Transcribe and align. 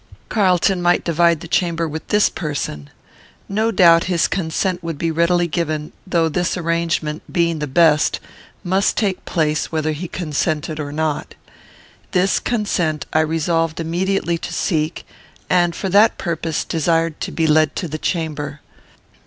Carlton 0.29 0.81
might 0.81 1.03
divide 1.03 1.41
the 1.41 1.47
chamber 1.47 1.87
with 1.87 2.07
this 2.07 2.27
person. 2.27 2.89
No 3.47 3.69
doubt 3.69 4.05
his 4.05 4.27
consent 4.27 4.81
would 4.81 4.97
be 4.97 5.11
readily 5.11 5.45
given; 5.47 5.91
though 6.07 6.27
this 6.27 6.57
arrangement, 6.57 7.21
being 7.31 7.59
the 7.59 7.67
best, 7.67 8.19
must 8.63 8.97
take 8.97 9.23
place 9.25 9.71
whether 9.71 9.91
he 9.91 10.07
consented 10.07 10.79
or 10.79 10.91
not. 10.91 11.35
This 12.13 12.39
consent 12.39 13.05
I 13.13 13.19
resolved 13.19 13.79
immediately 13.79 14.39
to 14.39 14.51
seek, 14.51 15.05
and, 15.51 15.75
for 15.75 15.87
that 15.89 16.17
purpose, 16.17 16.65
desired 16.65 17.21
to 17.21 17.31
be 17.31 17.45
led 17.45 17.75
to 17.75 17.87
the 17.87 17.99
chamber. 17.99 18.61